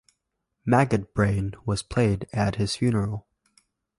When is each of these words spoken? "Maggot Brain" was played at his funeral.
"Maggot 0.65 1.13
Brain" 1.13 1.53
was 1.63 1.83
played 1.83 2.25
at 2.33 2.55
his 2.55 2.75
funeral. 2.77 3.27